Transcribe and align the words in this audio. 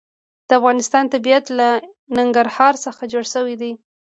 د 0.47 0.49
افغانستان 0.59 1.03
طبیعت 1.13 1.45
له 1.59 1.69
ننګرهار 2.17 2.73
څخه 2.85 3.01
جوړ 3.11 3.23
شوی 3.33 3.55
دی. 3.61 3.71